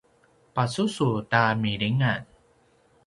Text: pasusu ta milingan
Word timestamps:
pasusu 0.53 1.09
ta 1.31 1.41
milingan 1.61 2.21